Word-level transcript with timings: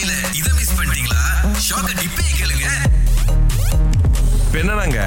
காலையில 0.00 0.16
இத 0.38 0.48
மிஸ் 0.56 0.74
பண்ணிட்டீங்களா? 0.78 1.22
ஷாக்க 1.66 1.88
டிப்பே 2.00 2.26
கேளுங்க. 2.38 2.66
இப்ப 4.44 4.58
என்னன்னாங்க 4.60 4.98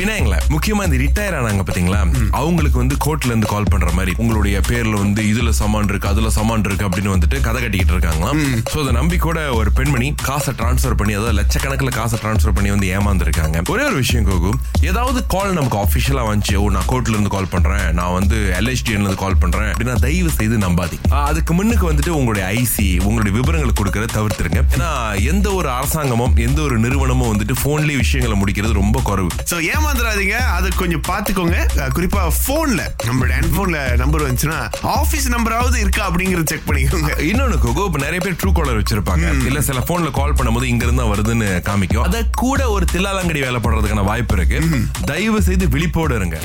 பினாங்ல 0.00 0.36
முக்கியமா 0.54 0.82
இந்த 0.88 0.98
ரிட்டையர் 1.04 1.34
ஆனாங்க 1.38 1.62
பாத்தீங்களா? 1.68 1.98
அவங்களுக்கு 2.40 2.78
வந்து 2.82 2.96
கோர்ட்ல 3.04 3.30
இருந்து 3.32 3.48
கால் 3.52 3.70
பண்ற 3.72 3.88
மாதிரி 3.96 4.12
உங்களுடைய 4.22 4.56
பேர்ல 4.68 4.94
வந்து 5.02 5.22
இதுல 5.32 5.50
சமான் 5.60 5.88
இருக்கு 5.90 6.08
அதுல 6.12 6.28
சமான் 6.36 6.64
இருக்கு 6.68 6.86
அப்படின்னு 6.88 7.12
வந்துட்டு 7.14 7.38
கதை 7.46 7.58
கட்டிக்கிட்டு 7.62 7.94
இருக்காங்களாம் 7.94 8.38
சோ 8.72 8.76
அதை 8.82 8.92
நம்பி 8.98 9.16
கூட 9.26 9.38
ஒரு 9.58 9.70
பெண்மணி 9.78 10.08
காசை 10.28 10.52
டிரான்ஸ்ஃபர் 10.60 10.96
பண்ணி 11.00 11.14
அதாவது 11.18 11.36
லட்சக்கணக்கில் 11.40 11.92
காசை 11.98 12.18
டிரான்ஸ்ஃபர் 12.22 12.54
பண்ணி 12.58 12.70
வந்து 12.74 12.88
ஏமாந்துருக்காங்க. 12.96 13.62
ஒரே 13.74 13.84
ஒரு 13.90 13.96
விஷயம் 14.02 14.26
கோகு 14.30 14.52
ஏதாவது 14.90 15.20
கால் 15.34 15.52
நமக்கு 15.58 15.78
ஆஃபிஷியலா 15.84 16.24
வந்துச்சு 16.30 16.56
ஓ 16.62 16.64
நான் 16.76 16.88
கோர்ட்ல 16.92 17.16
இருந்து 17.16 17.34
கால் 17.36 17.50
பண்றேன் 17.54 17.84
நான் 18.00 18.14
வந்து 18.18 18.38
எல்ஹெச்டிஎன்ல 18.60 19.06
இருந்து 19.06 19.22
கால் 19.24 19.38
பண்றேன் 19.44 19.70
அப்படின்னா 19.72 19.96
தயவு 20.06 20.32
செய்து 20.38 20.58
நம்பாதீங்க. 20.66 21.12
அதுக்கு 21.30 21.54
முன்னுக்கு 21.60 21.86
வந்துட்டு 21.90 22.14
உங்களுடைய 22.20 22.44
ஐசி 22.62 22.88
உங்களுடைய 23.08 23.34
விவரங்களை 23.38 23.74
கொடுக்கறத 23.80 24.10
தவிர்த்துருங்க. 24.16 24.62
ஏன்னா 24.76 24.90
எந்த 25.32 25.46
ஒரு 25.60 25.70
அரசாங்கமும் 25.78 26.34
எந்த 26.46 26.60
ஒரு 26.68 26.78
நிறுவனமும் 26.86 27.30
வந்துட்டு 27.32 27.56
போன்லயே 27.64 28.00
விஷயங்களை 28.04 28.38
முடிக்கிறது 28.42 28.80
ரொம்ப 28.82 28.98
குறைவு. 29.10 29.30
சோ 29.52 29.56
ஏமாந்துடாதீங்க 29.90 30.36
அது 30.48 30.68
கொஞ்சம் 30.76 31.02
பாத்துக்கோங்க 31.08 31.56
அஹ் 31.76 31.90
குறிப்பா 31.94 32.32
போன்ல 32.46 32.80
நம்மளோட 33.06 33.30
ஹேண்ட்போன்ல 33.30 33.96
நம்பர் 33.96 34.22
வந்துச்சுன்னா 34.22 34.58
ஆபீஸ் 34.82 35.28
நம்பராவது 35.28 35.76
இருக்கா 35.76 36.10
அப்படிங்கறத 36.10 36.46
செக் 36.46 36.66
பண்ணிக்கோங்க. 36.66 37.10
இன்னொன்னு 37.20 37.58
கோகோ 37.58 37.84
இப்ப 37.84 37.98
நிறைய 37.98 38.20
பேர் 38.20 38.32
ட்ரூ 38.32 38.52
காலர் 38.52 38.80
வச்சிருப்பாங்க. 38.80 39.44
இல்ல 39.46 39.60
சில 39.60 39.78
போன்ல 39.78 40.10
கால் 40.10 40.32
பண்ணும்போது 40.32 40.62
இங்க 40.62 40.84
இருந்தா 40.84 41.06
வருதுன்னு 41.06 41.48
காமிக்கும். 41.60 42.02
அத 42.02 42.24
கூட 42.34 42.70
ஒரு 42.70 42.86
தில்லாலங்கடி 42.92 43.40
வேலை 43.40 43.60
பண்றதுக்கான 43.60 44.04
வாய்ப்பு 44.04 44.36
இருக்கு. 44.36 44.60
தயவு 45.04 45.42
செய்து 45.42 45.68
விழிப்போடு 45.68 46.16
இருங்க. 46.16 46.38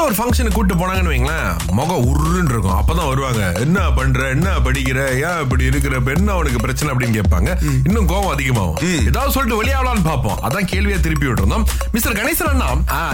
பிடிக்காத 0.00 0.08
ஒரு 0.08 0.16
ஃபங்க்ஷனுக்கு 0.18 0.58
கூட்டு 0.58 0.74
போனாங்கன்னு 0.80 1.12
வைங்களேன் 1.12 1.50
முகம் 1.78 2.04
உருன்னு 2.10 2.52
இருக்கும். 2.52 2.76
அப்பதான் 2.80 3.08
வருவாங்க. 3.10 3.42
என்ன 3.64 3.78
பண்ற? 3.98 4.20
என்ன 4.34 4.48
படிக்கிற? 4.66 4.98
ஏன் 5.28 5.40
இப்படி 5.44 5.64
இருக்கிற? 5.70 5.98
என்ன 6.16 6.36
உனக்கு 6.40 6.60
பிரச்சனை? 6.64 6.90
அப்படின்னு 6.94 7.16
கேட்பாங்க. 7.18 7.50
இன்னும் 7.88 8.08
கோவம் 8.12 8.32
அதிகமாகும். 8.34 8.78
ஏதாவது 9.10 9.34
சொல்லிட்டு 9.36 9.60
வெளியாகலாம்னு 9.62 10.04
பார்ப்போம். 10.10 10.38
அதான் 10.48 10.68
கேள்வியா 10.72 10.98
திருப்பி 11.06 11.26
விட்டுருந்தோம். 11.26 11.66
மிஸ்டர் 11.94 12.16
கணேசன் 12.20 12.50
அண்ணா 12.52 12.68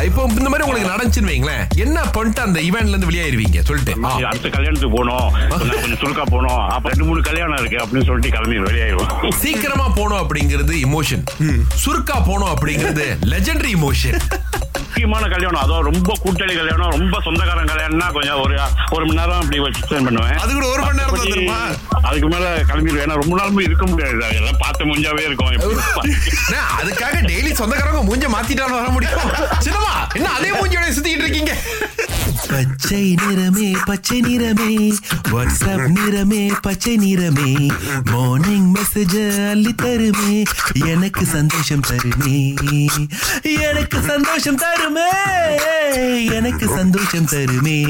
இப்போ 0.09 0.23
இந்த 0.39 0.49
மாதிரி 0.53 0.67
உங்களுக்கு 0.67 0.93
நடந்துச்சுன்னு 0.95 1.33
வைங்களேன். 1.33 1.65
என்ன 1.87 1.99
பண்ணிட்டு 2.17 2.43
அந்த 2.47 2.59
ஈவெண்ட்ல 2.69 2.95
இருந்து 2.95 3.11
வெளியாயிருவீங்க? 3.11 3.61
சொல்லிட்டு. 3.71 3.95
அடுத்த 4.31 4.49
கல்யாணத்துக்கு 4.57 5.05
நான் 5.11 5.35
கொஞ்சம் 5.51 6.01
சுருக்கா 6.03 6.25
போகணும். 6.33 6.63
அப்ப 6.77 6.87
ரெண்டு 6.93 7.07
மூணு 7.09 7.21
கல்யாணம் 7.31 7.61
இருக்கு 7.63 7.83
அப்படின்னு 7.85 8.09
சொல்லிட்டு 8.11 8.35
கிளம்பி 8.37 8.59
வெளியாயிருவோம். 8.69 9.13
சீக்கிரமா 9.43 9.87
போனோம் 9.99 10.23
அப்படிங்கிறது 10.25 10.75
இமோஷன் 10.87 11.25
சுருக்கா 11.85 12.17
போனோம் 12.31 12.53
அப்படிங்கிறது 12.55 13.07
லெஜெண்டரி 13.33 13.71
இமோஷன் 13.79 14.19
முக்கியமான 14.97 15.29
கல்யாணம். 15.33 15.63
அதுவும் 15.63 15.89
ரொம்ப 15.91 16.11
கூட்டாளி 16.25 16.55
கல்யாணம் 16.59 16.95
ரொம்ப 16.99 17.21
சொந்தக்காரன் 17.25 17.71
கல்யாணம்னா 17.73 18.13
கொஞ்சம் 18.13 18.41
ஒரு 18.43 18.55
ஒரு 18.91 19.05
மணி 19.07 19.19
நேரம் 19.19 19.41
அப்படி 19.41 19.59
எக்ஸ்பிளைன் 19.61 20.05
பண்ணுவேன். 20.07 20.39
அது 20.45 20.53
கூட 20.53 20.67
ஒரு 20.67 20.83
மணி 20.83 20.99
நேரம்? 21.01 21.77
அதுக்கு 22.03 22.29
மேல 22.29 22.63
கிளம்பிடுவேன். 22.69 23.03
ஏன்னா 23.05 23.21
ரொம்ப 23.23 23.35
நாள் 23.37 23.63
இருக்க 23.63 23.87
முடியாது. 23.87 24.37
எல்லாம் 24.37 24.57
பார்த்து 24.59 24.85
முடிஞ்சாவே 24.85 25.21
இருக்கும். 25.21 25.53
அதுக்காக 26.81 27.21
டெய்லி 27.31 27.53
சொந்தக்காரங்க 27.53 28.03
மூஞ்ச 28.11 28.25
மாத்திட்டாலும் 28.37 28.79
வர 28.79 28.89
முடியும். 28.89 29.21
சின்னமா 29.65 30.15
என்ன 30.15 30.33
அதே 30.33 30.51
மூஞ்சியோட 30.51 30.89
சுத்திக்கிட்டு 30.99 31.27
இருக்கீங்க? 31.27 31.57
பச்சை 32.49 33.15
நிறமே 33.23 33.77
பச்சை 33.85 34.21
நிறமே. 34.21 34.75
வாட்ஸ்அப் 35.29 35.87
நிறமே 35.99 36.53
பச்சை 36.61 36.95
நிறமே. 36.97 37.71
மார்னிங் 38.11 38.75
மெசேஜ் 38.75 39.51
அள்ளி 39.51 39.75
தருமே. 39.83 40.45
எனக்கு 40.87 41.25
சந்தோஷம் 41.25 41.85
தருமே. 41.89 42.39
எனக்கு 43.71 44.01
சந்தோஷம் 44.03 44.59
தருமே. 44.59 44.86
தருமே. 44.87 46.33
எனக்கு 46.33 46.69
சந்தோஷம் 46.69 47.27
தருமே. 47.27 47.81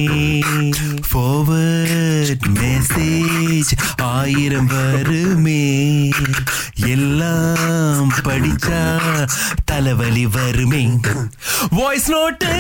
ஃபார்வர்ட் 1.13 2.41
மெசேஜ் 2.49 4.03
ஆயிரம் 4.03 4.67
வருமே. 4.67 6.09
எல்லாம் 6.87 8.13
படிச்சா 8.25 9.01
தலைவலி 9.65 10.27
வருமே. 10.27 11.01
வாய்ஸ் 11.71 12.11
நோட்டு 12.11 12.55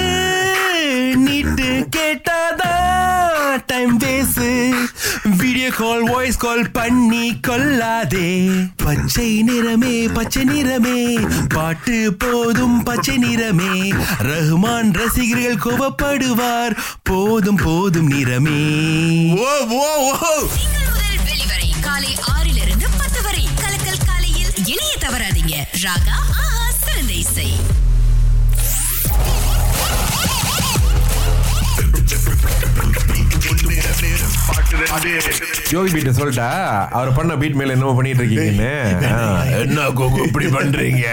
நீட்டு 1.14 1.88
கேட்டாதான் 1.96 2.85
கால் 5.68 6.10
வாய்ஸ் 6.10 6.36
கால் 6.36 6.70
பண்ணி 6.70 7.40
கொள்ளாதே. 7.40 8.48
பச்சை 8.76 9.42
நிறமே 9.42 10.12
பச்சை 10.12 10.44
நிறமே. 10.44 11.18
பாட்டு 11.48 12.14
போதும் 12.18 12.82
பச்சை 12.82 13.16
நிறமே. 13.16 13.92
ரஹ்மான் 14.18 14.92
ரசிகர்கள் 14.92 15.62
கோபப்படுவார் 15.64 16.76
போதும் 17.02 17.56
போதும் 17.56 18.10
நிறமே. 18.10 18.60
ஓ 19.38 19.66
ஓ 19.68 20.12
ஓ 20.12 20.46
வெளிவரை 21.24 21.70
காலை 21.80 22.16
ஆறிலிருந்து 22.36 22.86
பத்து 22.98 23.22
வரை. 23.22 23.48
கலக்கல் 23.56 24.04
காலையில் 24.06 24.52
இணைய 24.64 24.94
தவறாதீங்க. 25.00 25.54
ராகா 25.82 26.18
ஆஹா 26.18 26.70
சிறந்த 26.84 27.12
இசை. 27.12 27.75
யோகி 35.70 35.92
பீட்ட 35.92 36.12
சொல்லிட்டா 36.18 36.86
அவர் 36.88 37.12
பண்ண 37.12 37.36
பீட் 37.36 37.52
மேல 37.52 37.72
என்னமோ 37.72 37.94
பண்ணிட்டு 37.94 38.22
இருக்கீங்கன்னு. 38.22 39.12
ஆ, 39.12 39.42
என்ன 39.44 39.80
கோகு 39.80 40.26
இப்படி 40.26 40.46
பண்றீங்க? 40.46 41.04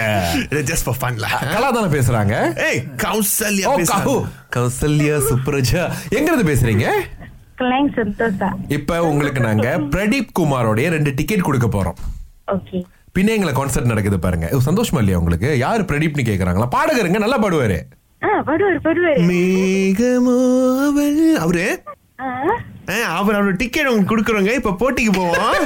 ஜஸ்ட் 0.50 0.84
ஃபார் 0.84 0.96
ஃபன்ல 1.00 1.52
கலா 1.52 1.70
தானே 1.70 1.86
பேசுறாங்க? 1.86 2.64
ஏய் 2.68 2.84
கௌசல்யா 2.96 3.68
பேசுறாங்க. 3.70 4.04
கௌ- 4.04 4.24
கௌசல்யா 4.56 5.22
சுப்ரஜா. 5.30 5.92
எங்க 6.08 6.32
இருந்து 6.32 6.54
பேசுறீங்க 6.54 6.90
இப்ப 8.68 9.06
உங்களுக்கு 9.06 9.40
நாங்க 9.40 9.78
பிரதீப் 9.78 10.28
குமாரோடைய 10.38 10.88
ரெண்டு 10.88 11.12
டிக்கெட் 11.14 11.40
கொடுக்க 11.40 11.66
போறோம். 11.66 12.22
ஓகே 12.46 12.82
பின்ன 13.18 13.28
எங்களை 13.28 13.54
கான்சர்ட் 13.54 13.84
நடக்குது 13.84 14.18
பாருங்க. 14.18 14.50
சந்தோஷமா 14.66 14.96
இல்லையா 14.96 15.18
உங்களுக்கு? 15.18 15.58
யாரு 15.58 15.82
பிரதீப்னு 15.82 16.22
கேக்குறாங்களா? 16.22 16.68
பாடகருங்க 16.70 17.18
நல்லா 17.18 17.42
பாடுவாரு. 17.42 17.80
அவரு? 21.34 21.82
அவர் 22.86 23.36
அவரோட 23.36 23.54
டிக்கெட் 23.60 23.88
உங்களுக்கு 23.90 24.12
கொடுக்குறோங்க. 24.12 24.52
இப்ப 24.60 24.74
போட்டிக்கு 24.82 25.12
போவோம். 25.20 25.62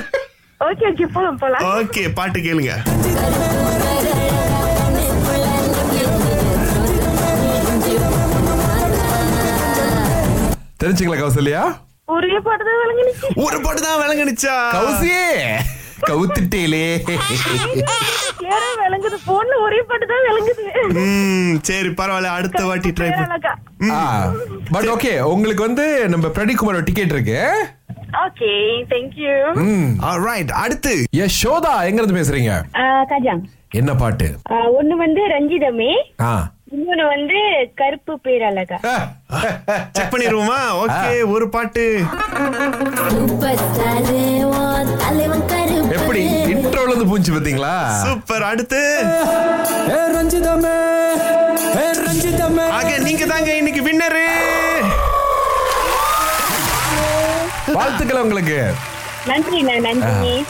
ஓகே 0.69 0.84
ஓகே 0.91 1.06
போலாம் 1.17 1.41
போலாம். 1.43 1.65
ஓகே 1.79 2.03
பாட்டு 2.19 2.39
கேளுங்க. 2.47 2.75
தெரிஞ்சுங்களா 10.83 11.19
கௌசல்யா? 11.21 11.62
ஒரே 12.17 12.37
பாட்டு 12.47 12.65
தான் 12.69 12.79
விளங்குனுச்சு. 12.83 13.29
ஒரு 13.45 13.56
பாட்டு 13.65 13.81
தான் 13.87 14.00
விளங்குனுச்சா? 14.03 14.56
கௌசியே 14.77 15.25
கவுத்துட்டேலே. 16.09 16.85
விளங்குது 18.83 19.19
போன்ல 19.29 19.55
ஒரே 19.65 19.81
பாட்டு 19.89 20.06
தான் 20.12 20.25
விளங்குது. 20.29 20.65
ம் 21.00 21.56
சரி 21.69 21.91
பரவாயில்ல 22.00 22.37
அடுத்த 22.39 22.61
வாட்டி 22.69 22.91
ட்ரை 22.99 23.11
பண்ண. 23.17 23.50
பட் 24.71 24.89
ஓகே 24.94 25.21
உங்களுக்கு 25.21 25.62
வந்து 25.62 26.09
நம்ம 26.09 26.27
பிரதீப் 26.27 26.61
குமாரோட 26.61 26.84
டிக்கெட் 26.84 27.11
இருக்கு. 27.11 27.41
ஓகே 28.27 28.50
தேங்க்யூ 28.91 29.33
ரைட் 30.25 30.50
அடுத்து. 30.50 31.05
யசோதா 31.16 31.72
எங்க 31.84 32.03
இருந்து 32.03 32.19
பேசுறீங்க? 32.21 32.53
கஜாங். 33.12 33.43
என்ன 33.71 33.94
பாட்டு? 33.94 34.28
ஒண்ணு 34.50 34.94
வந்து 35.05 35.22
ரஞ்சிதமே. 35.28 35.93
ஆ. 36.21 36.50
இன்னொன்னு 36.77 37.09
வந்து 37.09 37.38
கருப்பு 37.75 38.21
பேர் 38.21 38.43
அழகா 38.43 38.77
செக் 39.93 40.12
பண்ணிடுவோமா? 40.12 40.59
ஓகே 40.83 41.28
ஒரு 41.31 41.49
பாட்டு. 41.49 41.84
எப்படி? 45.91 46.22
இன்ட்ரோல 46.55 46.88
இருந்து 46.88 47.09
பூஞ்சி 47.11 47.34
பாத்தீங்களா 47.37 47.75
சூப்பர் 48.05 48.43
அடுத்து. 48.43 48.83
நீங்க 49.87 50.72
தாங்க 53.33 53.56
இன்னைக்கு 53.56 53.83
வின்னரு. 53.89 54.25
வாழ்த்துக்கள் 57.72 58.22
உங்களுக்கு. 58.27 58.61
நன்றி. 59.27 60.44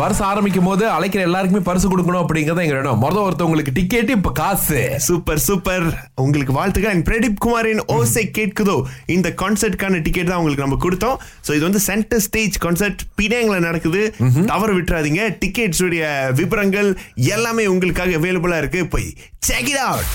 வருஷம் 0.00 0.26
ஆரம்பிக்கும் 0.26 0.64
போது 0.64 0.84
அழைக்கிற 0.88 1.22
எல்லாருக்குமே 1.24 1.62
பரிசு 1.62 1.88
கொடுக்கணும் 1.88 2.20
அப்படிங்கறத 2.24 2.62
எங்க 2.64 2.76
இடம் 2.82 3.02
மொதல் 3.02 3.24
ஒருத்தவங்களுக்கு 3.28 3.72
டிக்கெட் 3.72 4.10
இப்ப 4.10 4.32
காசு. 4.32 5.00
Super 5.06 5.38
super. 5.38 5.86
உங்களுக்கு 6.14 6.52
வாழ்த்துக்கள். 6.52 6.92
And 6.92 7.08
பிரதீப் 7.08 7.40
குமாரின் 7.44 7.82
ஓசை 7.86 8.30
கேட்குதோ 8.38 8.76
இந்த 9.06 9.32
கான்சர்ட்கான 9.42 10.02
டிக்கெட் 10.02 10.30
தான் 10.32 10.40
உங்களுக்கு 10.42 10.66
நம்ம 10.66 10.78
கொடுத்தோம். 10.84 11.18
சோ 11.48 11.50
இது 11.50 11.62
வந்து 11.68 11.80
சென்டர் 11.88 12.20
ஸ்டேஜ் 12.20 12.56
கான்சர்ட் 12.64 13.04
பினாங்ல 13.22 13.58
நடக்குது. 13.68 14.14
தவற 14.46 14.72
விட்டுறாதீங்க. 14.72 15.22
டிக்கெட்ஸ் 15.44 15.84
உடைய 15.84 16.30
விவரங்கள் 16.34 16.90
எல்லாமே 17.14 17.66
உங்களுக்காக 17.66 18.16
அவைலபிளா 18.20 18.58
இருக்கு. 18.58 18.86
போய் 18.86 19.10
செக் 19.38 19.68
இட் 19.68 19.82
அவுட் 19.88 20.12